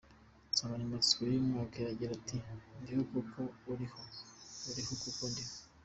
[0.51, 2.37] Insanganyamatsiko y’uyu mwaka iragira iti
[2.81, 3.39] ‘Ndiho kuko
[3.71, 4.01] uriho,
[4.69, 5.55] uriho kuko ndiho’.